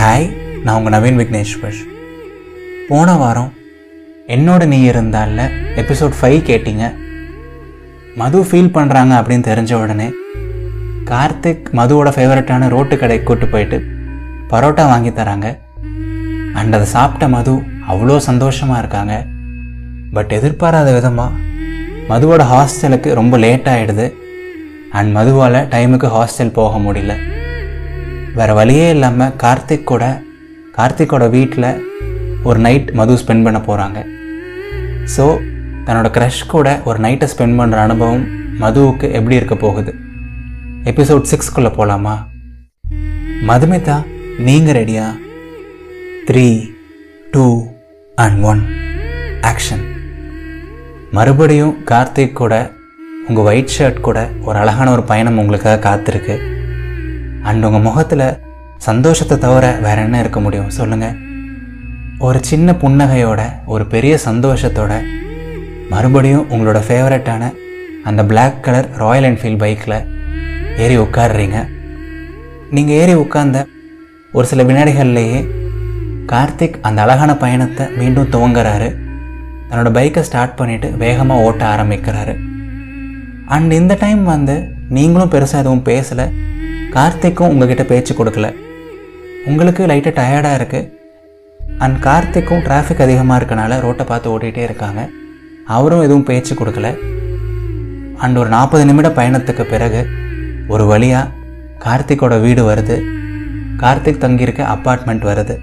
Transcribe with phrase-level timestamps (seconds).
[0.00, 0.26] Hi
[0.64, 1.78] நான் உங்கள் நவீன் விக்னேஸ்வர்.
[2.88, 3.52] போன வாரம்
[4.34, 5.44] என்னோட நீ இருந்தால
[5.80, 6.84] எபிசோட் ஃபைவ் கேட்டிங்க.
[8.20, 10.06] மது ஃபீல் பண்ணுறாங்க அப்படின்னு தெரிஞ்ச உடனே
[11.10, 13.78] கார்த்திக் மதுவோட ஃபேவரட்டான ரோட்டு கடைக்கு கூட்டு போயிட்டு
[14.52, 15.58] பரோட்டா வாங்கி தராங்க.
[16.52, 17.56] அண்ட் அதை சாப்பிட்ட மது
[17.88, 19.24] அவ்வளோ சந்தோஷமாக இருக்காங்க.
[20.12, 21.32] பட் எதிர்பாராத விதமாக
[22.08, 24.14] மதுவோட ஹாஸ்டலுக்கு ரொம்ப லேட் ஆகிடுது
[24.90, 27.29] அண்ட் மதுவால் டைமுக்கு ஹாஸ்டல் போக முடியல.
[28.34, 30.22] வேறு வழியே இல்லாமல் கார்த்திக் கூட
[30.76, 31.86] கார்த்திக்கோட வீட்டில்
[32.44, 34.04] ஒரு நைட் மது ஸ்பெண்ட் பண்ண போகிறாங்க
[35.16, 35.40] ஸோ
[35.84, 38.24] தன்னோட க்ரஷ் கூட ஒரு நைட்டை ஸ்பெண்ட் பண்ணுற அனுபவம்
[38.60, 39.94] மதுவுக்கு எப்படி இருக்க போகுது?
[40.84, 42.28] எபிசோட் சிக்ஸ்குள்ளே போகலாமா
[43.46, 44.04] மதுமிதா
[44.38, 45.06] நீங்கள் ரெடியா
[46.30, 46.72] three
[47.30, 47.66] two
[48.14, 48.62] and one
[49.40, 49.84] action
[51.10, 52.72] மறுபடியும் கார்த்திக் கூட
[53.28, 56.49] உங்கள் ஒயிட் ஷர்ட் கூட ஒரு அழகான ஒரு பயணம் உங்களுக்காக காத்திருக்கு.
[57.42, 58.38] அண்ட் உங்கள் முகத்தில்
[58.76, 60.70] சந்தோஷத்தை தவிர வேற என்ன இருக்க முடியும்?
[60.70, 61.16] சொல்லுங்கள்
[62.18, 65.02] ஒரு சின்ன புன்னகையோட ஒரு பெரிய சந்தோஷத்தோட
[65.90, 67.52] மறுபடியும் உங்களோட ஃபேவரட்டான
[68.04, 69.98] அந்த பிளாக் கலர் ராயல் என்ஃபீல்ட் பைக்கில்
[70.76, 71.68] ஏறி உட்காடுறீங்க
[72.70, 73.66] நீங்கள் ஏறி உட்கார்ந்த
[74.32, 75.40] ஒரு சில வினாடிகள்லேயே
[76.26, 78.88] கார்த்திக் அந்த அழகான பயணத்தை மீண்டும் துவங்குறாரு.
[79.70, 82.34] தன்னோட பைக்கை ஸ்டார்ட் பண்ணிவிட்டு வேகமாக ஓட்ட ஆரம்பிக்கிறாரு.
[83.46, 86.32] அண்ட் இந்த டைம் வந்து நீங்களும் பெருசாக எதுவும் பேசலை.
[86.94, 88.48] கார்த்திக்கும் உங்ககிட்ட பேச்சு கொடுக்கல.
[89.50, 90.88] உங்களுக்கு லைட்டாக டயர்டாக இருக்குது
[91.84, 95.00] அண்ட் கார்த்திக்கும் டிராஃபிக் அதிகமாக இருக்கனால ரோட்டை பார்த்து ஓட்டிகிட்டே இருக்காங்க.
[95.76, 96.88] அவரும் எதுவும் பேச்சு கொடுக்கல.
[98.24, 100.00] அண்ட் ஒரு நாற்பது நிமிட பயணத்துக்கு பிறகு
[100.74, 101.30] ஒரு வழியாக
[101.86, 102.96] கார்த்திக்கோட வீடு வருது.
[103.82, 105.56] கார்த்திக் தங்கியிருக்க அப்பார்ட்மெண்ட் வருது.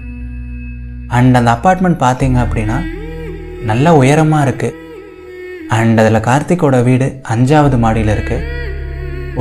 [1.16, 2.78] அண்ட் அந்த அப்பார்ட்மெண்ட் பார்த்தீங்க அப்படின்னா
[3.70, 4.76] நல்ல உயரமாக இருக்குது
[5.76, 8.46] அண்ட் அதில் கார்த்திக்கோட வீடு அஞ்சாவது மாடியில் இருக்குது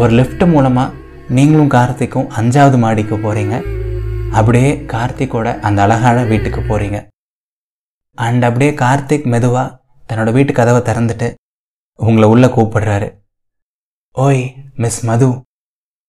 [0.02, 0.94] ஒரு லிஃப்ட் மூலமாக
[1.30, 3.56] நீங்களும் கார்த்திக்கும் அஞ்சாவது மாடிக்கு போகிறீங்க
[4.32, 7.08] அப்படியே கார்த்திக்கோட அந்த அழகான வீட்டுக்கு போகிறீங்க
[8.14, 11.34] அண்ட் அப்படியே கார்த்திக் மெதுவாக தன்னோட வீட்டு கதவை திறந்துட்டு
[11.96, 13.20] உங்களை உள்ளே கூப்பிடுறாரு.
[14.12, 15.46] ஓய் மிஸ் மது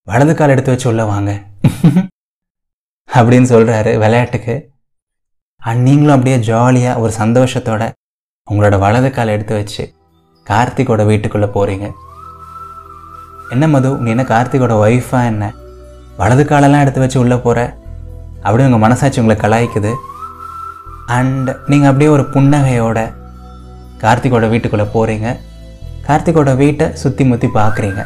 [0.02, 1.44] வலது கால் எடுத்து வச்சு உள்ளே வாங்க.
[3.08, 4.70] அப்படின்னு சொல்கிறாரு விளையாட்டுக்கு.
[5.56, 7.90] அண்ட் நீங்களும் அப்படியே ஜாலியாக ஒரு சந்தோஷத்தோட
[8.50, 9.94] உங்களோட வலது கால் எடுத்து வச்சு
[10.46, 11.92] கார்த்திக்கோட வீட்டுக்குள்ளே போகிறீங்க
[13.54, 13.90] என்ன மது?
[14.02, 15.44] நீ என்ன கார்த்திகோட ஒய்ஃபா என்ன?
[16.20, 17.58] வலது காலெல்லாம் எடுத்து வச்சு உள்ளே போகிற
[18.44, 19.92] அப்படியே உங்கள் மனசாட்சி உங்களை கலாய்க்குது.
[21.16, 22.98] அண்ட் நீங்கள் அப்படியே ஒரு புன்னகையோட
[24.02, 25.28] கார்த்திகோட வீட்டுக்குள்ளே போகிறீங்க
[26.08, 28.02] கார்த்திகோட வீட்டை சுற்றி முற்றி பார்க்குறீங்க.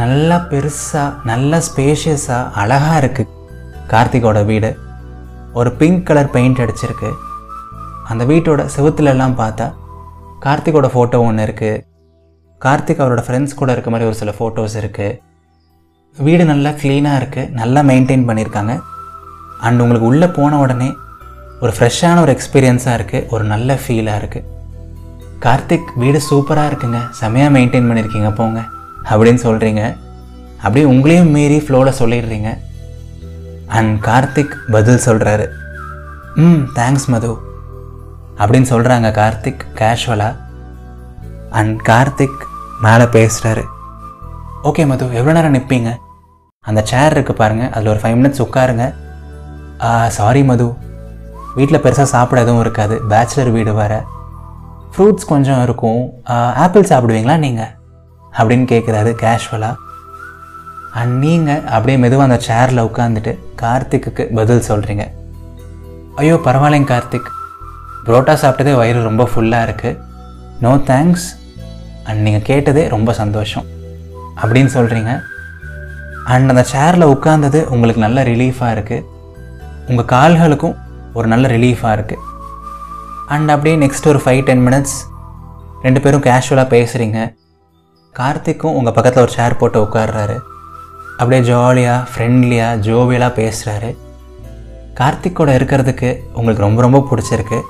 [0.00, 3.32] நல்லா பெருசாக நல்லா ஸ்பேஷியஸாக அழகாக இருக்குது
[3.92, 4.70] கார்த்திகோட வீடு.
[5.58, 7.10] ஒரு பிங்க் கலர் பெயிண்ட் அடிச்சிருக்கு.
[8.10, 9.66] அந்த வீட்டோட செவுத்துலலாம் பார்த்தா
[10.44, 11.82] கார்த்திகோட ஃபோட்டோ ஒன்று இருக்குது
[12.64, 15.18] கார்த்திக் அவரோட ஃப்ரெண்ட்ஸ் கூட இருக்க மாதிரி ஒரு சில ஃபோட்டோஸ் இருக்குது
[16.16, 18.74] வீடு நல்லா க்ளீனாக இருக்குது நல்லா மெயின்டைன் பண்ணியிருக்காங்க.
[19.66, 20.88] அண்ட் உங்களுக்கு உள்ளே போன உடனே
[21.64, 24.54] ஒரு ஃப்ரெஷ்ஷான ஒரு எக்ஸ்பீரியன்ஸாக இருக்குது ஒரு நல்ல ஃபீலாக இருக்குது
[25.44, 28.60] கார்த்திக் வீடு சூப்பராக இருக்குங்க செமையாக மெயின்டைன் பண்ணியிருக்கீங்க போங்க
[29.10, 29.82] அப்படின்னு சொல்கிறீங்க
[30.62, 32.50] அப்படியே உங்களையும் மீறி ஃப்ளோவில் சொல்லிடுறீங்க.
[33.78, 35.46] அண்ட் கார்த்திக் பதில் சொல்கிறாரு
[36.46, 37.32] ம் தேங்க்ஸ் மது.
[38.40, 40.34] அப்படின்னு சொல்கிறாங்க கார்த்திக் கேஷுவலாக
[41.58, 42.42] அண்ட் கார்த்திக்
[42.86, 43.64] மேலே பேசுகிறாரு
[44.68, 45.90] ஓகே மது எவ்வளோ நேரம் நிற்பீங்க
[46.64, 48.84] அந்த சேர் இருக்குது பாருங்கள் அதில் ஒரு ஃபைவ் மினிட்ஸ் உட்காருங்க.
[50.16, 50.66] சாரி மது
[51.58, 52.96] வீட்டில் பெருசாக சாப்பிட எதுவும் இருக்காது.
[53.10, 53.98] பேச்சுலர் வீடு வேறு.
[54.92, 56.02] ஃப்ரூட்ஸ் கொஞ்சம் இருக்கும்.
[56.64, 57.72] ஆப்பிள் சாப்பிடுவீங்களா நீங்கள்
[58.38, 59.84] அப்படின்னு கேட்குறாரு கேஷுவலாக
[61.00, 63.32] அண்ட் நீங்கள் அப்படியே மெதுவாக அந்த சேரில் உட்காந்துட்டு
[63.62, 65.06] கார்த்திக்கு பதில் சொல்கிறீங்க
[66.22, 67.30] ஐயோ பரவாயில்லைங்க கார்த்திக்.
[68.06, 69.98] புரோட்டா சாப்பிட்டதே வயிறு ரொம்ப ஃபுல்லாக இருக்குது
[70.64, 71.26] நோ தேங்க்ஸ்
[72.04, 73.66] அண்ட் நீங்கள் கேட்டதே ரொம்ப சந்தோஷம்.
[74.42, 75.12] அப்படின்னு சொல்கிறீங்க
[76.34, 79.04] அண்ட் அந்த சேரில் உட்காந்தது உங்களுக்கு நல்ல ரிலீஃபாக இருக்குது
[79.88, 80.76] உங்கள் கால்களுக்கும்
[81.14, 82.24] ஒரு நல்ல ரிலீஃபாக இருக்குது
[83.26, 84.96] அண்ட் அப்படியே நெக்ஸ்ட் ஒரு ஃபைவ் டென் மினிட்ஸ்
[85.82, 87.20] ரெண்டு பேரும் கேஷுவலாக பேசுகிறீங்க
[88.14, 90.36] கார்த்திக்கும் உங்கள் பக்கத்தில் ஒரு சேர் போட்டு உட்காடுறாரு
[91.16, 93.90] அப்படியே ஜாலியாக ஃப்ரெண்ட்லியாக ஜோவியலாக பேசுகிறாரு
[95.00, 97.60] கார்த்திக் கூட இருக்கிறதுக்கு உங்களுக்கு ரொம்ப ரொம்ப பிடிச்சிருக்கு.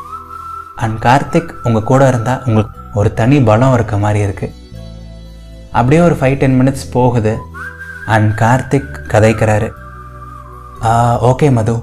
[0.77, 4.55] அண்ட் கார்த்திக் உங்கள் கூட இருந்தால் உங்களுக்கு ஒரு தனி பலம் இருக்க மாதிரி இருக்குது
[5.79, 7.33] அப்படியே ஒரு ஃபைவ் டென் மினிட்ஸ் போகுது.
[8.15, 9.69] அண்ட் கார்த்திக் கதைக்கிறாரு.
[11.31, 11.75] ஓகே மது.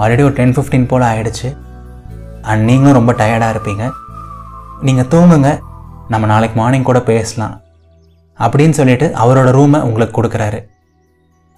[0.00, 1.48] ஆல்ரெடி ஒரு டென் ஃபிஃப்டீன் போல் ஆகிடுச்சு
[2.50, 3.86] அண்ட் நீங்களும் ரொம்ப டயர்டாக இருப்பீங்க.
[4.88, 5.50] நீங்கள் தூங்குங்க.
[6.12, 7.56] நம்ம நாளைக்கு மார்னிங் கூட பேசலாம்.
[8.38, 10.60] அப்படின்னு சொல்லிட்டு அவரோட ரூமை உங்களுக்கு கொடுக்குறாரு.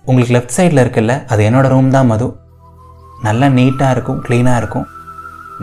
[0.05, 2.29] உங்களுக்கு லெஃப்ட் சைடில் இருக்குல்ல அது என்னோடய ரூம் தான் மது.
[3.27, 4.87] நல்லா நீட்டாக இருக்கும் க்ளீனாக இருக்கும்.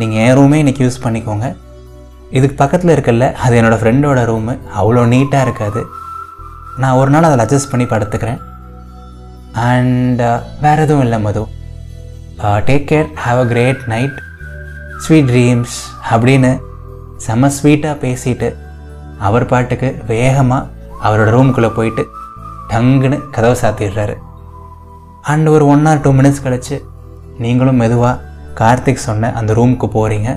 [0.01, 1.47] நீங்கள் என் ரூமே இன்றைக்கி யூஸ் பண்ணிக்கோங்க.
[2.37, 5.81] இதுக்கு பக்கத்தில் இருக்கல அது என்னோடய ஃப்ரெண்டோட ரூமு அவ்வளோ நீட்டாக இருக்காது.
[6.81, 8.39] நான் ஒரு நாள் அதில் அட்ஜஸ்ட் பண்ணி படுத்துக்கிறேன்.
[9.69, 11.43] அண்ட் uh, வேறு எதுவும் இல்லை Madhu.
[12.67, 14.17] Take care have a great night
[15.03, 15.77] sweet dreams
[16.11, 16.51] அப்படின்னு
[17.25, 18.49] செம்ம ஸ்வீட்டாக பேசிட்டு
[19.27, 20.67] அவர் பாட்டுக்கு வேகமாக
[21.05, 22.03] அவரோட ரூமுக்குள்ளே போயிட்டு
[22.71, 24.15] டங்குன்னு கதவை சாத்திடுறாரு.
[25.31, 26.77] அண்ட் ஒரு ஒன் ஆர் டூ மினிட்ஸ் கழித்து
[27.45, 28.21] நீங்களும் மெதுவாக
[28.61, 30.29] கார்த்திக் சொன்ன அந்த ரூமுக்கு போகிறீங்க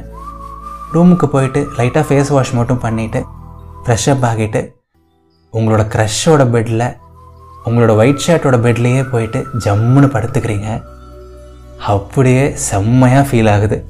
[0.92, 3.24] ரூமுக்கு போயிட்டு லைட்டாக ஃபேஸ் வாஷ் மட்டும் பண்ணிவிட்டு
[3.84, 4.74] ஃப்ரெஷ்அப் ஆகிட்டு
[5.52, 6.96] உங்களோட க்ரஷ்ஷோட பெட்டில்
[7.66, 10.82] உங்களோட ஒயிட் ஷர்ட்டோட பெட்லேயே போயிட்டு ஜம்முன்னு படுத்துக்கிறீங்க.
[11.78, 13.84] அப்படியே செம்மையாக ஃபீல் ஆகுது.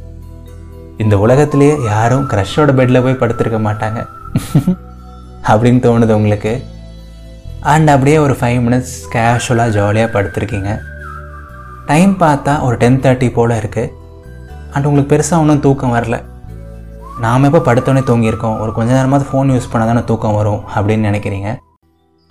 [0.98, 4.06] இந்த உலகத்திலேயே யாரும் க்ரஷ்ஷோட பெட்டில் போய் படுத்திருக்க மாட்டாங்க.
[5.50, 6.62] அப்படின்னு தோணுது உங்களுக்கு.
[7.60, 10.78] அண்ட் அப்படியே ஒரு ஃபைவ் மினிட்ஸ் கேஷுவலாக ஜாலியாக படுத்திருக்கீங்க.
[11.86, 13.88] டைம் பார்த்தா ஒரு டென் தேர்ட்டி போல் இருக்குது
[14.72, 16.22] அண்ட் உங்களுக்கு பெருசாக ஒன்றும் தூக்கம் வரல.
[17.22, 18.56] நாம் எப்போ படுத்தோடனே தூங்கியிருக்கோம்.
[18.62, 21.48] ஒரு கொஞ்ச நேரமாவது ஃபோன் யூஸ் பண்ணால் தானே தூக்கம் வரும் அப்படின்னு நினைக்கிறீங்க.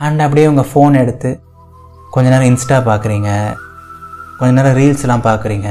[0.05, 1.29] அண்ட் அப்படியே உங்கள் ஃபோன் எடுத்து
[2.13, 3.29] கொஞ்ச நேரம் இன்ஸ்டா பார்க்குறீங்க
[4.39, 5.69] கொஞ்ச நேரம் ரீல்ஸ்லாம் பார்க்குறீங்க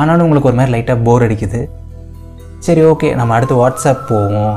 [0.00, 1.60] ஆனாலும் உங்களுக்கு ஒரு மாதிரி லைட்டாக போர் அடிக்குது.
[2.66, 4.54] சரி ஓகே நம்ம அடுத்து வாட்ஸ்அப் போவோம்.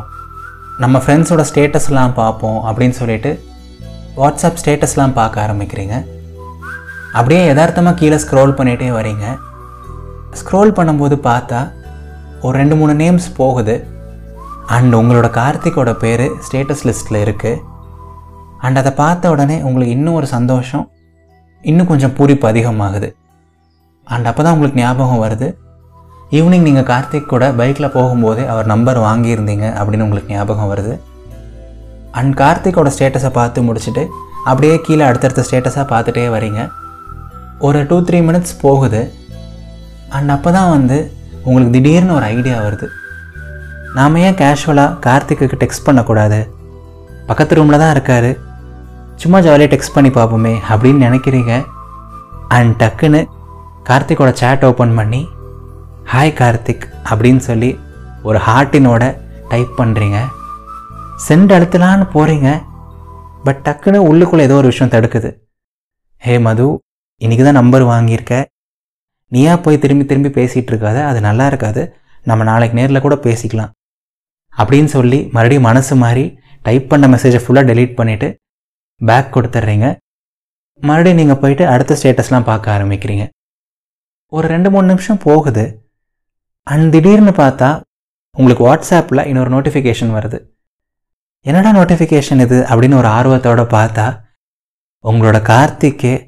[0.84, 3.32] நம்ம ஃப்ரெண்ட்ஸோட ஸ்டேட்டஸ்லாம் பார்ப்போம் அப்படின்னு சொல்லிட்டு
[4.22, 5.96] வாட்ஸ்அப் ஸ்டேட்டஸ்லாம் பார்க்க ஆரம்பிக்கிறீங்க.
[7.18, 9.26] அப்படியே யதார்த்தமாக கீழே ஸ்க்ரோல் பண்ணிகிட்டே வரீங்க.
[10.42, 11.60] ஸ்க்ரோல் பண்ணும்போது பார்த்தா
[12.46, 13.76] ஒரு ரெண்டு மூணு நேம்ஸ் போகுது.
[14.76, 17.62] அண்ட் உங்களோட கார்த்திக்கோட பேர் ஸ்டேட்டஸ் லிஸ்ட்டில் இருக்குது
[18.66, 20.86] அண்ட் அதை பார்த்த உடனே உங்களுக்கு இன்னும் ஒரு சந்தோஷம்
[21.64, 23.10] இன்னும் கொஞ்சம் பூரிப்பு அதிகமாகுது.
[24.08, 25.48] அண்ட் அப்போ தான் உங்களுக்கு ஞாபகம் வருது
[26.38, 30.94] ஈவினிங் நீங்கள் கார்த்திக் கூட பைக்கில் போகும்போதே அவர் நம்பர் வாங்கியிருந்தீங்க அப்படின்னு உங்களுக்கு ஞாபகம் வருது.
[32.20, 34.04] அண்ட் கார்த்திக்கோட ஸ்டேட்டஸை பார்த்து முடிச்சுட்டு
[34.50, 36.62] அப்படியே கீழே அடுத்தடுத்த ஸ்டேட்டஸாக பார்த்துட்டே வரீங்க.
[37.68, 39.02] ஒரு டூ த்ரீ மினிட்ஸ் போகுது.
[40.18, 40.98] அண்ட் அப்போ தான் வந்து
[41.50, 42.88] உங்களுக்கு திடீர்னு ஒரு ஐடியா வருது.
[43.98, 46.40] நாம் ஏன் கேஷுவலாக கார்த்திக்கு டெக்ஸ்ட் பண்ணக்கூடாது?
[47.30, 48.32] பக்கத்து ரூமில் தான் இருக்கார்.
[49.22, 51.54] சும்மா ஜாலியாக டெக்ஸ்ட் பண்ணி பார்ப்போமே அப்படின்னு நினைக்கிறீங்க.
[52.58, 53.22] அண்ட் டக்குன்னு
[53.90, 55.22] கார்த்திக்கோட சேட் ஓப்பன் பண்ணி
[56.14, 57.70] ஹாய் கார்த்திக் அப்படின்னு சொல்லி
[58.28, 59.04] ஒரு ஹார்ட்டினோட
[59.52, 60.20] டைப் பண்ணுறீங்க
[61.28, 62.50] சென்ட் அழுத்தலான்னு போகிறீங்க
[63.46, 65.30] பட் டக்குன்னு உள்ளுக்குள்ளே ஏதோ ஒரு விஷயம் தடுக்குது.
[66.26, 66.68] ஹே மது
[67.22, 68.36] இன்றைக்கி தான் நம்பர் வாங்கியிருக்க.
[69.30, 71.96] நீயா போய் திரும்பி திரும்பி பேசிகிட்டு இருக்காத அது நல்லா இருக்காது.
[72.24, 73.72] நம்ம நாளைக்கு நேரில் கூட பேசிக்கலாம்.
[74.58, 78.36] அப்படின்னு சொல்லி மறுபடியும் மனசு மாறி டைப் பண்ண மெசேஜை ஃபுல்லாக டெலீட் பண்ணிவிட்டு
[78.98, 79.96] பேக் கொடுத்துட்றீங்க.
[80.76, 83.30] மறுபடியும் நீங்கள் போயிட்டு அடுத்த ஸ்டேட்டஸ்லாம் பார்க்க ஆரம்பிக்கிறீங்க.
[84.28, 85.90] ஒரு ரெண்டு மூணு நிமிஷம் போகுது.
[86.64, 87.82] அண்ட் திடீர்னு பார்த்தா
[88.32, 90.40] உங்களுக்கு வாட்ஸ்அப்பில் இன்னொரு நோட்டிஃபிகேஷன் வருது.
[91.40, 92.62] என்னடா நோட்டிஃபிகேஷன் இது?
[92.62, 94.22] அப்படின்னு ஒரு ஆர்வத்தோட பார்த்தா
[95.04, 96.26] உங்களோட கார்த்திக்கே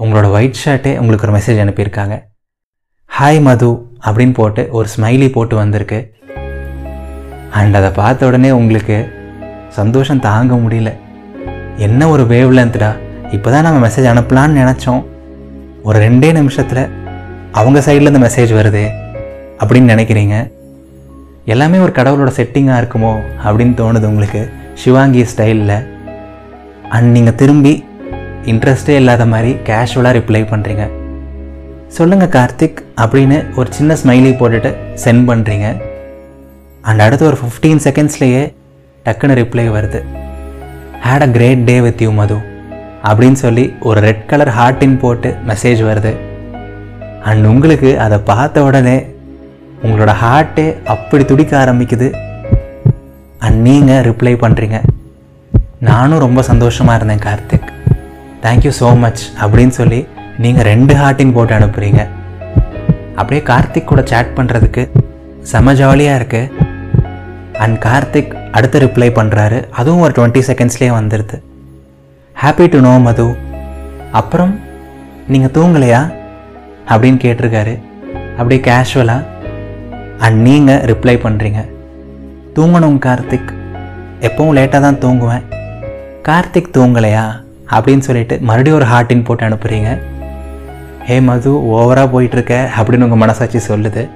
[0.00, 2.14] உங்களோட ஒயிட் ஷர்ட்டே உங்களுக்கு ஒரு மெசேஜ் அனுப்பியிருக்காங்க.
[3.16, 3.68] ஹாய் மது
[4.06, 5.98] அப்படின்னு போட்டு ஒரு ஸ்மைலி போட்டு வந்திருக்கு.
[7.58, 8.96] அண்ட் அதை பார்த்த உடனே உங்களுக்கு
[9.78, 10.92] சந்தோஷம் தாங்க முடியல.
[11.86, 12.90] என்ன ஒரு வேவ் லென்த்டா
[13.36, 15.02] இப்போ தான் நம்ம மெசேஜ் அனுப்பலான்னு நினச்சோம்.
[15.82, 16.82] ஒரு ரெண்டே நிமிஷத்தில்
[17.60, 18.84] அவங்க சைடில் இந்த மெசேஜ் வருது
[19.62, 20.36] அப்படின்னு நினைக்கிறீங்க.
[21.44, 23.12] எல்லாமே ஒரு கடவுளோட செட்டிங்காக இருக்குமோ
[23.44, 24.42] அப்படின்னு தோணுது உங்களுக்கு.
[24.82, 25.78] சிவாங்கி ஸ்டைலில்
[26.96, 27.72] அண்ட் நீங்கள் திரும்பி
[28.50, 30.84] இன்ட்ரெஸ்டே இல்லாத மாதிரி கேஷுவலாக ரிப்ளை பண்ணுறீங்க
[31.96, 34.70] சொல்லுங்கள் கார்த்திக் அப்படின்னு ஒரு சின்ன ஸ்மைலி போட்டுட்டு
[35.04, 35.66] சென்ட் பண்ணுறீங்க
[36.88, 38.42] அண்ட் அடுத்து ஒரு ஃபிஃப்டீன் செகண்ட்ஸ்லேயே
[39.06, 40.00] டக்குன்னு ரிப்ளை வருது.
[41.06, 42.38] Had a great day with you Madhu
[43.08, 46.12] அப்படின்னு சொல்லி ஒரு ரெட் கலர் ஹார்ட்டின் போட்டு மெசேஜ் வருது.
[47.30, 48.96] அண்ட் உங்களுக்கு அதை பார்த்த உடனே
[49.84, 52.08] உங்களோட ஹார்ட்டே அப்படி துடிக்க ஆரம்பிக்குது.
[53.46, 54.80] அண்ட் நீங்கள் ரிப்ளை பண்ணுறீங்க
[55.90, 57.70] நானும் ரொம்ப சந்தோஷமாக இருந்தேன் கார்த்திக்.
[58.44, 60.00] தேங்க்யூ ஸோ மச் அப்படின்னு சொல்லி
[60.38, 62.02] நீங்கள் ரெண்டு ஹார்ட்டின் போட்டு அனுப்புகிறீங்க
[63.16, 64.82] அப்படியே கார்த்திக் கூட சேட் பண்ணுறதுக்கு
[65.50, 66.70] செம ஜாலியாக இருக்குது
[67.64, 71.36] அண்ட் கார்த்திக் அடுத்து ரிப்ளை பண்ணுறாரு அதுவும் ஒரு டுவெண்ட்டி செகண்ட்ஸ்லேயே வந்துடுது
[72.42, 73.24] ஹாப்பி டு நோ மது.
[74.20, 74.52] அப்புறம்
[75.32, 76.00] நீங்கள் தூங்கலையா?
[76.92, 77.74] அப்படின்னு கேட்டிருக்காரு.
[78.38, 79.28] அப்படியே கேஷுவலாக
[80.18, 81.60] அண்ட் நீங்கள் ரிப்ளை பண்ணுறீங்க
[82.56, 83.52] தூங்கணும் கார்த்திக்.
[84.28, 85.44] எப்பவும் லேட்டாக தான் தூங்குவேன்.
[86.28, 87.24] கார்த்திக் தூங்கலையா?
[87.72, 90.00] அப்படின்னு சொல்லிட்டு மறுபடியும் ஒரு ஹார்ட்டின் போட்டு அனுப்புகிறீங்க
[91.04, 94.08] ஹே மது ஓவராக போயிட்டுருக்க அப்படின்னு உங்கள் மனசாட்சி சொல்லுது.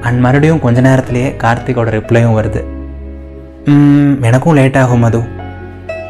[0.00, 2.64] அண்ட் மறுபடியும் கொஞ்ச நேரத்திலேயே கார்த்திகோட ரிப்ளையும் வருது.
[3.64, 5.18] "ம், எனக்கும் லேட் ஆகும் மது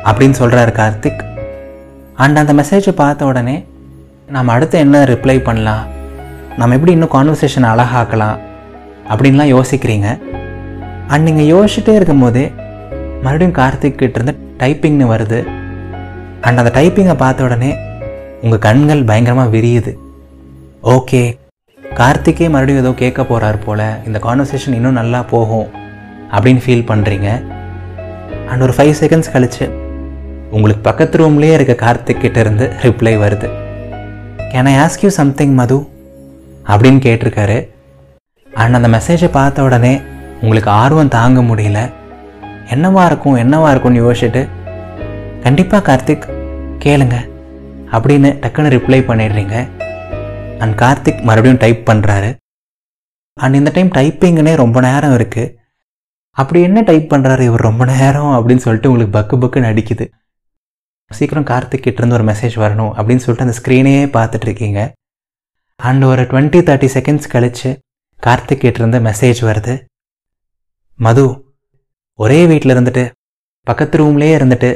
[0.05, 1.25] அப்படின்னு சொல்கிறாரு கார்த்திக்.
[2.15, 3.65] அண்ட் அந்த மெசேஜை பார்த்த உடனே
[4.29, 5.87] நாம் அடுத்து என்ன ரிப்ளை பண்ணலாம்?
[6.57, 8.39] நம்ம எப்படி இன்னும் கான்வர்சேஷன் அழகாக்கலாம்?
[9.11, 10.19] அப்படின்லாம் யோசிக்கிறீங்க.
[11.09, 12.53] அண்ட் நீங்கள் யோசிச்சுட்டே இருக்கும்போதே
[13.23, 15.67] மறுபடியும் கார்த்திக் கிட்டேருந்து டைப்பிங்னு வருது.
[16.41, 17.77] அண்ட் அந்த டைப்பிங்கை பார்த்த உடனே
[18.43, 19.97] உங்கள் கண்கள் பயங்கரமாக விரியுது.
[20.83, 21.39] ஓகே
[21.95, 25.69] கார்த்திக்கே மறுபடியும் ஏதோ கேட்க போகிறார் போல் இந்த கான்வர்சேஷன் இன்னும் நல்லா போகும்
[26.31, 27.43] அப்படின்னு ஃபீல் பண்ணுறீங்க
[28.49, 29.71] அண்ட் ஒரு ஃபைவ் செகண்ட்ஸ் கழிச்சு
[30.51, 33.49] உங்களுக்கு பக்கத்து ரூம்லேயே இருக்க கார்த்திக் இருந்து ரிப்ளை வருது.
[34.51, 35.87] Can I ask you something Madhu?
[36.67, 37.69] அப்படின்னு கேட்டிருக்காரு.
[38.55, 40.01] அண்ட் அந்த மெசேஜை பார்த்த உடனே
[40.41, 41.93] உங்களுக்கு ஆர்வம் தாங்க முடியல.
[42.75, 44.49] என்னவா இருக்கும் என்னவா இருக்கும்னு யோசிச்சுட்டு
[45.43, 46.25] கண்டிப்பாக கார்த்திக்
[46.85, 47.17] கேளுங்க.
[47.93, 49.55] அப்படின்னு டக்குன்னு ரிப்ளை பண்ணிடுறீங்க.
[50.59, 52.31] அண்ட் கார்த்திக் மறுபடியும் டைப் பண்ணுறாரு
[53.33, 55.55] அண்ட் இந்த டைம் டைப்பிங்னே ரொம்ப நேரம் இருக்குது
[56.31, 60.07] அப்படி என்ன டைப் பண்ணுறாரு இவர் ரொம்ப நேரம் அப்படின்னு சொல்லிட்டு உங்களுக்கு பக்கு பக்குன்னு அடிக்குது.
[61.11, 64.81] சீக்கிரம் கார்த்திக் கிட்ட இருந்து ஒரு மெசேஜ் வரணும் அப்படின்னு சொல்லிட்டு அந்த ஸ்க்ரீனையே பார்த்துட்ருக்கீங்க
[65.77, 67.71] அண்ட் ஒரு டுவெண்ட்டி தேர்ட்டி செகண்ட்ஸ் கழித்து
[68.27, 69.75] கார்த்திக் கிட்டேருந்து மெசேஜ் வருது.
[70.99, 71.25] மது
[72.19, 73.11] ஒரே வீட்டில் இருந்துட்டு
[73.63, 74.71] பக்கத்து ரூம்லேயே இருந்துட்டு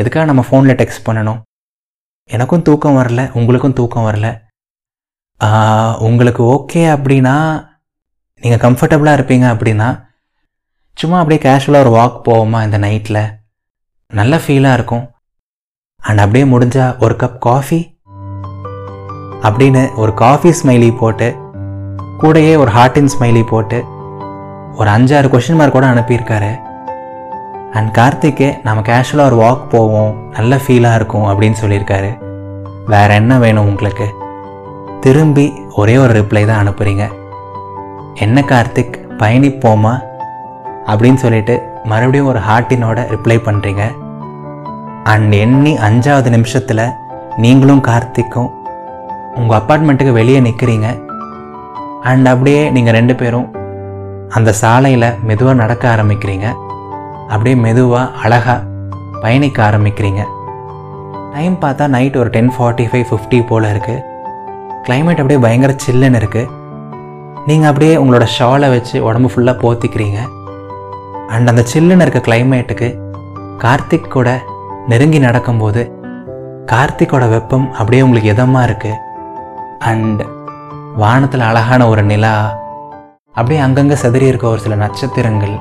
[0.00, 1.40] எதுக்காக நம்ம ஃபோனில் டெக்ஸ்ட் பண்ணணும்?
[2.30, 4.28] எனக்கும் தூக்கம் வரல உங்களுக்கும் தூக்கம் வரல.
[6.06, 7.36] உங்களுக்கு ஓகே அப்படின்னா
[8.42, 9.88] நீங்கள் கம்ஃபர்டபுளாக இருப்பீங்க அப்படின்னா
[10.96, 13.22] சும்மா அப்படியே கேஷுவலாக ஒரு வாக் போவோமா இந்த நைட்டில்
[14.12, 15.04] நல்ல ஃபீலாக இருக்கும்.
[15.96, 17.80] அண்ட் அப்படியே முடிஞ்சால் ஒரு கப் காஃபி
[19.46, 21.28] அப்படின்னு ஒரு காஃபி ஸ்மைலி போட்டு
[22.20, 23.78] கூடையே ஒரு ஹார்ட்டின் ஸ்மைலி போட்டு
[24.78, 26.52] ஒரு அஞ்சாறு கொஷின் மார்க் கூட அனுப்பியிருக்காரு.
[27.76, 30.12] அண்ட் கார்த்திக்கு நம்ம கேஷுவலாக ஒரு வாக் போவோம்.
[30.30, 32.10] நல்ல ஃபீலாக இருக்கும் அப்படின்னு சொல்லியிருக்காரு.
[32.86, 34.06] வேறு என்ன வேணும் உங்களுக்கு?
[35.00, 37.04] திரும்பி ஒரே ஒரு ரிப்ளை தான் அனுப்புகிறீங்க
[38.14, 39.94] என்ன கார்த்திக் பயணிப்போமா?
[40.86, 41.54] அப்படின்னு சொல்லிட்டு
[41.84, 43.82] மறுபடியும் ஒரு ஹார்ட்டினோட ரிப்ளை பண்ணுறீங்க
[45.04, 46.84] அண்ட் எண்ணி அஞ்சாவது நிமிஷத்தில்
[47.36, 48.50] நீங்களும் கார்த்திக்கும்
[49.34, 50.86] உங்கள் அப்பார்ட்மெண்ட்டுக்கு வெளியே நிற்கிறீங்க
[52.02, 53.48] அண்ட் அப்படியே நீங்கள் ரெண்டு பேரும்
[54.28, 56.46] அந்த சாலையில் மெதுவாக நடக்க ஆரம்பிக்கிறீங்க.
[57.30, 58.64] அப்படியே மெதுவாக அழகாக
[59.22, 60.22] பயணிக்க ஆரம்பிக்கிறீங்க.
[61.34, 64.04] டைம் பார்த்தா நைட் ஒரு டென் ஃபார்ட்டி ஃபைவ் ஃபிஃப்டி போல் இருக்குது
[64.86, 66.52] கிளைமேட் அப்படியே பயங்கர சில்லுன்னு இருக்குது
[67.48, 70.18] நீங்கள் அப்படியே உங்களோட ஷாலை வச்சு உடம்பு ஃபுல்லாக போத்திக்கிறீங்க.
[71.34, 72.88] அண்ட் அந்த சில்லுன்னு இருக்க கிளைமேட்டுக்கு
[73.64, 74.28] கார்த்திக் கூட
[74.90, 75.82] நெருங்கி நடக்கும்போது
[76.72, 79.00] கார்த்திக்கோட வெப்பம் அப்படியே உங்களுக்கு இதமாக இருக்குது
[79.90, 80.22] அண்ட்
[81.02, 82.34] வானத்தில் அழகான ஒரு நிலா
[83.38, 85.56] அப்படியே அங்கங்கே செதறி இருக்க ஒரு சில நட்சத்திரங்கள்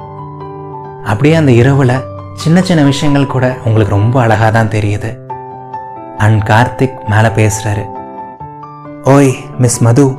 [1.06, 5.18] அப்படியே அந்த இரவில் சின்ன சின்ன விஷயங்கள் கூட உங்களுக்கு ரொம்ப அழகாக தான் தெரியுது.
[6.18, 7.84] அண்ட் கார்த்திக் மேலே பேசுகிறாரு
[9.04, 10.16] ஓய் மிஸ் மது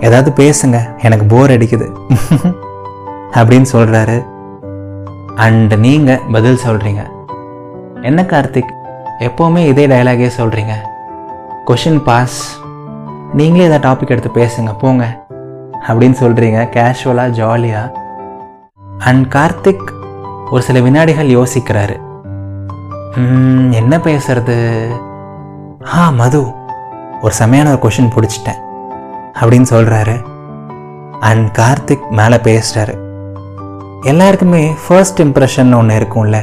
[0.00, 1.86] ஏதாவது பேசுங்க எனக்கு போர் அடிக்குது.
[3.38, 4.26] அப்படின்னு சொல்கிறாரு
[5.36, 7.02] அண்ட் நீங்கள் பதில் சொல்கிறீங்க
[8.02, 8.72] என்ன கார்த்திக்
[9.18, 10.74] எப்போவுமே இதே டயலாகே சொல்கிறீங்க
[11.66, 12.58] கொஷின் பாஸ்
[13.32, 15.24] நீங்களே ஏதாவது டாபிக் எடுத்து பேசுங்க போங்க.
[15.88, 18.04] அப்படின்னு சொல்கிறீங்க கேஷுவலாக ஜாலியாக
[18.98, 20.04] அண்ட் கார்த்திக்
[20.52, 21.94] ஒரு சில வினாடிகள் யோசிக்கிறாரு.
[23.80, 24.56] என்ன பேசுறது?
[25.94, 26.40] ஆ மது.
[27.24, 28.60] ஒரு செமையான ஒரு கொஷின் பிடிச்சிட்டேன்
[29.40, 30.14] அப்படின்னு சொல்கிறாரு
[31.28, 32.94] அண்ட் கார்த்திக் மேலே பேசுகிறாரு
[34.12, 36.38] எல்லாருக்குமே ஃபர்ஸ்ட் இம்ப்ரெஷன் ஒன்று இருக்கும்ல.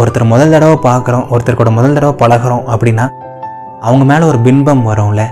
[0.00, 3.06] ஒருத்தர் முதல் தடவை பார்க்குறோம் ஒருத்தர் கூட முதல் தடவை பழகுறோம் அப்படின்னா
[3.86, 5.22] அவங்க மேலே ஒரு பின்பம் வரும்ல.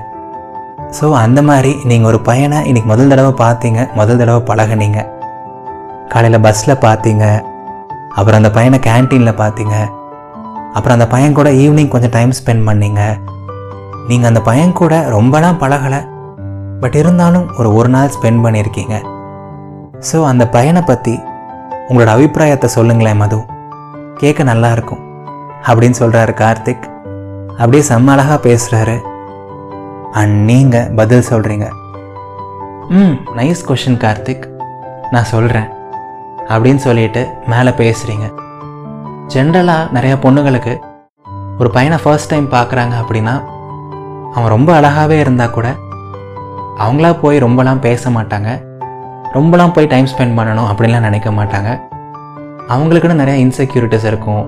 [0.98, 5.00] ஸோ அந்த மாதிரி நீங்கள் ஒரு பையனை இன்றைக்கி முதல் தடவை பார்த்தீங்க முதல் தடவை பழகுனீங்க.
[6.14, 7.26] காலையில் பஸ்ஸில் பார்த்தீங்க
[8.18, 9.76] அப்புறம் அந்த பையனை கேன்டீனில் பார்த்தீங்க
[10.76, 13.02] அப்புறம் அந்த பையன் கூட ஈவினிங் கொஞ்சம் டைம் ஸ்பெண்ட் பண்ணீங்க.
[14.08, 16.00] நீங்கள் அந்த பையன் கூட ரொம்பலாம் பழகலை.
[16.82, 18.96] பட் இருந்தாலும் ஒரு ஒரு நாள் ஸ்பெண்ட் பண்ணியிருக்கீங்க
[20.08, 21.14] ஸோ அந்த பையனை பற்றி
[21.88, 23.38] உங்களோட அபிப்பிராயத்தை சொல்லுங்களேன் மது.
[24.20, 25.02] கேட்க நல்லா இருக்கும்.
[25.68, 26.84] அப்படின்னு சொல்கிறாரு கார்த்திக்.
[27.60, 28.96] அப்படியே செம்ம அழகாக பேசுகிறாரு
[30.20, 31.68] அண்ட் நீங்கள் பதில் சொல்கிறீங்க
[32.98, 34.44] ம் நைஸ் கொஷின் கார்த்திக்.
[35.14, 35.68] நான் சொல்கிறேன்
[36.48, 38.26] அப்படின்னு சொல்லிட்டு மேலே பேசுகிறீங்க
[39.34, 40.74] ஜென்ரலாக நிறைய பொண்ணுங்களுக்கு
[41.58, 43.34] ஒரு பையனை ஃபர்ஸ்ட் டைம் பார்க்குறாங்க அப்படின்னா
[44.32, 45.74] அவன் ரொம்ப அழகாகவே இருந்தால் கூட
[46.78, 48.48] அவங்களா போய் ரொம்பலாம் பேச மாட்டாங்க.
[49.34, 51.70] ரொம்பலாம் போய் டைம் ஸ்பெண்ட் பண்ணணும் அப்படின்லாம் நினைக்க மாட்டாங்க.
[52.68, 54.44] அவங்களுக்குன்னு நிறையா இன்செக்யூரிட்டிஸ் இருக்கும்.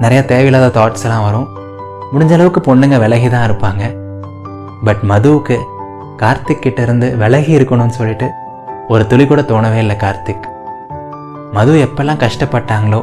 [0.00, 1.48] நிறையா தேவையில்லாத தாட்ஸ் எல்லாம் வரும்.
[2.12, 3.82] முடிஞ்ச அளவுக்கு பொண்ணுங்க விலகி தான் இருப்பாங்க.
[4.84, 5.58] பட் மதுவுக்கு
[6.16, 8.30] கார்த்திக் கிட்டேருந்து விலகி இருக்கணும்னு சொல்லிட்டு
[8.88, 10.51] ஒரு துளி கூட தோணவே இல்லை கார்த்திக்.
[11.52, 13.00] மது எப்பெல்லாம் கஷ்டப்பட்டாங்களோ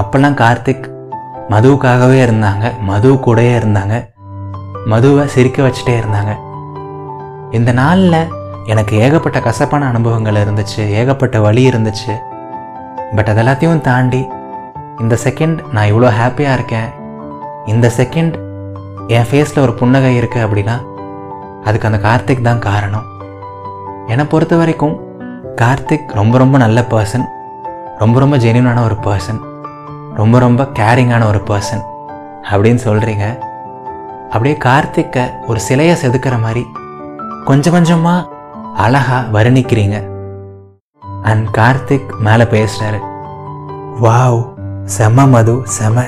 [0.00, 0.84] அப்பெல்லாம் கார்த்திக்
[1.50, 2.64] மதுவுக்காகவே இருந்தாங்க.
[2.80, 3.94] மது கூடயே இருந்தாங்க.
[4.86, 6.32] மதுவை சிரிக்க வச்சுட்டே இருந்தாங்க.
[7.50, 8.18] இந்த நாளில்
[8.66, 12.14] எனக்கு ஏகப்பட்ட கசப்பான அனுபவங்கள் இருந்துச்சு ஏகப்பட்ட வலி இருந்துச்சு.
[13.16, 14.28] பட் அதெல்லாத்தையும் தாண்டி
[15.00, 16.88] இந்த செகண்ட் நான் இவ்வளோ ஹாப்பியாக இருக்கேன்.
[17.66, 18.34] இந்த செகண்ட்
[19.08, 20.76] என் ஃபேஸில் ஒரு புன்னகை இருக்குது அப்படின்னா
[21.64, 23.06] அதுக்கு அந்த கார்த்திக் தான் காரணம்.
[24.06, 24.96] என்னை பொறுத்த வரைக்கும்
[25.62, 27.26] கார்த்திக் ரொம்ப ரொம்ப நல்ல பர்சன்
[27.98, 29.40] ரொம்ப ரொம்ப ஜெனியூனான ஒரு பர்சன்
[30.14, 31.82] ரொம்ப ரொம்ப கேரிங்கான ஒரு பர்சன்
[32.50, 33.26] அப்படின்னு சொல்கிறீங்க
[34.30, 36.66] அப்படியே கார்த்திக்கை ஒரு சிலையை செதுக்கிற மாதிரி
[37.44, 38.28] கொஞ்சம் கொஞ்சமாக
[38.74, 39.96] அழகாக வர்ணிக்கிறீங்க.
[41.22, 43.00] அண்ட் கார்த்திக் மேலே பேசுகிறாரு
[44.02, 44.40] வாவ்
[44.84, 46.04] செம மது செம.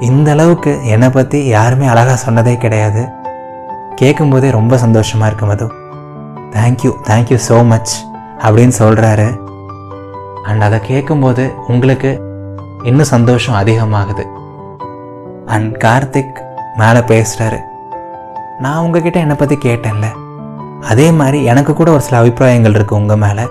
[0.00, 3.08] இந்த அளவுக்கு என்னை பற்றி யாருமே அழகாக சொன்னதே கிடையாது.
[3.94, 5.66] கேட்கும்போதே ரொம்ப சந்தோஷமாக இருக்கு Madhu.
[6.56, 7.94] Thank you thank you so much
[8.38, 9.28] அப்படின்னு சொல்கிறாரு
[10.42, 12.10] அண்ட் அதை கேட்கும்போது உங்களுக்கு
[12.82, 14.24] இன்னும் சந்தோஷம் அதிகமாகுது.
[15.46, 16.38] அண்ட் கார்த்திக்
[16.76, 17.66] மேலே பேசுகிறாரு
[18.58, 20.06] நான் உங்ககிட்ட என்னை பற்றி கேட்டேன்ல.
[20.80, 23.46] அதே மாதிரி எனக்கு கூட ஒரு சில அபிப்பிராயங்கள் இருக்குது உங்கள் மேலே.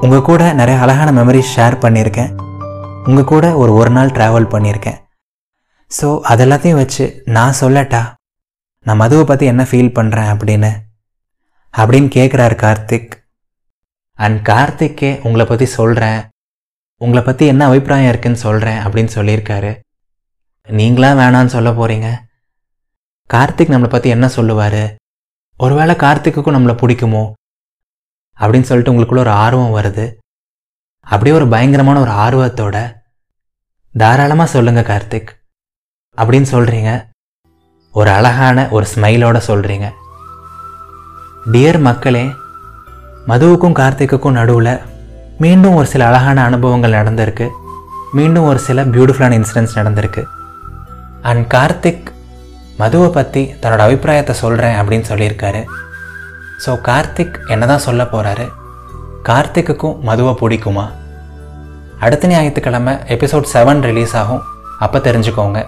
[0.00, 2.36] உங்கள் கூட நிறைய அழகான மெமரிஸ் ஷேர் பண்ணியிருக்கேன்.
[3.04, 4.98] உங்கள் கூட ஒரு ஒரு நாள் ட்ராவல் பண்ணியிருக்கேன்.
[6.00, 8.12] ஸோ அதெல்லாத்தையும் வச்சு நான் சொல்லட்டா?
[8.82, 10.70] நான் மதுவை பற்றி என்ன ஃபீல் பண்ணுறேன் அப்படின்னு?
[11.76, 13.17] அப்படின்னு கேட்குறாரு கார்த்திக்.
[14.18, 16.20] அண்ட் கார்த்திக்கே உங்களை பற்றி சொல்கிறேன்
[17.00, 19.72] உங்களை பற்றி என்ன அபிப்பிராயம் இருக்குன்னு சொல்கிறேன் அப்படின்னு சொல்லியிருக்காரு.
[20.68, 22.08] நீங்களாம் வேணான்னு சொல்ல போகிறீங்க
[23.30, 24.82] கார்த்திக் நம்மளை பற்றி என்ன சொல்லுவார்?
[25.56, 27.22] ஒருவேளை கார்த்திக்குக்கும் நம்மளை பிடிக்குமோ?
[28.40, 30.06] அப்படின்னு சொல்லிட்டு உங்களுக்குள்ள ஒரு ஆர்வம் வருது.
[31.06, 32.76] அப்படியே ஒரு பயங்கரமான ஒரு ஆர்வத்தோட
[33.92, 35.30] தாராளமாக சொல்லுங்கள் கார்த்திக்.
[36.16, 36.90] அப்படின்னு சொல்கிறீங்க
[37.92, 39.86] ஒரு அழகான ஒரு ஸ்மைலோட சொல்கிறீங்க
[41.52, 42.24] டியர் மக்களே
[43.30, 44.74] மதுவுக்கும் கார்த்திக்குக்கும் நடுவில்
[45.42, 47.46] மீண்டும் ஒரு சில அழகான அனுபவங்கள் நடந்திருக்கு.
[48.18, 50.22] மீண்டும் ஒரு சில பியூட்டிஃபுல்லான இன்சிடென்ட்ஸ் நடந்திருக்கு.
[51.28, 52.06] அண்ட் கார்த்திக்
[52.80, 55.60] மதுவை பற்றி தன்னோட அபிப்பிராயத்தை சொல்கிறேன் அப்படின்னு சொல்லியிருக்காரு.
[56.64, 58.46] ஸோ கார்த்திக் என்ன தான் சொல்ல போகிறாரு
[59.28, 60.86] கார்த்திக்குக்கும் மதுவை பிடிக்குமா?
[62.06, 64.42] அடுத்த ஞாயிற்றுக்கிழமை எபிசோட் செவன் ரிலீஸ் ஆகும்.
[64.84, 65.60] அப்போ தெரிஞ்சுக்கோங்க.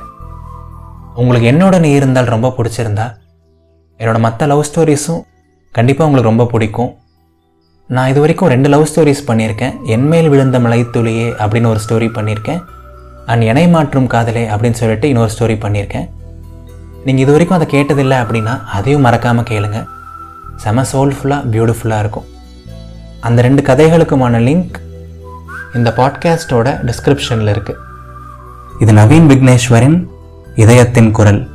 [1.21, 3.07] உங்களுக்கு என்னோட நீ இருந்தால் ரொம்ப பிடிச்சிருந்தா
[4.01, 5.23] என்னோடய மற்ற லவ் ஸ்டோரிஸும்
[5.75, 6.91] கண்டிப்பாக உங்களுக்கு ரொம்ப பிடிக்கும்.
[7.95, 9.85] நான் இது வரைக்கும் ரெண்டு லவ் ஸ்டோரிஸ் பண்ணியிருக்கேன்.
[9.85, 12.63] என்மேல் விழுந்த மலைத்துளியே அப்படின்னு ஒரு ஸ்டோரி பண்ணியிருக்கேன்.
[13.27, 16.09] அண்ட் இணை மாற்றும் காதலே அப்படின்னு சொல்லிட்டு இன்னொரு ஸ்டோரி பண்ணியிருக்கேன்.
[17.05, 19.87] நீங்கள் இது வரைக்கும் அதை கேட்டதில்லை அப்படின்னா அதையும் மறக்காமல் கேளுங்க.
[20.57, 22.25] செம சோல்ஃபுல்லாக பியூட்டிஃபுல்லாக இருக்கும்.
[23.21, 24.79] அந்த ரெண்டு கதைகளுக்குமான லிங்க்
[25.75, 27.77] இந்த பாட்காஸ்டோட டிஸ்கிரிப்ஷனில் இருக்குது
[28.79, 30.07] இது நவீன் விக்னேஸ்வரின்
[30.55, 31.50] இதயத்தின் குரல்.